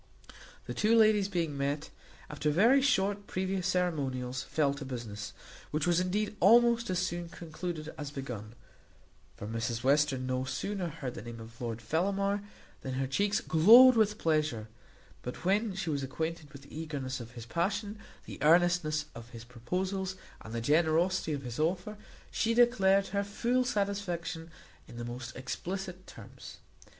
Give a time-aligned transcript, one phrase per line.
[0.65, 1.91] The two ladies being met,
[2.27, 5.31] after very short previous ceremonials, fell to business,
[5.69, 8.55] which was indeed almost as soon concluded as begun;
[9.37, 12.41] for Mrs Western no sooner heard the name of Lord Fellamar
[12.81, 14.67] than her cheeks glowed with pleasure;
[15.21, 19.43] but when she was acquainted with the eagerness of his passion, the earnestness of his
[19.43, 21.95] proposals, and the generosity of his offer,
[22.31, 24.49] she declared her full satisfaction
[24.87, 26.57] in the most explicit terms.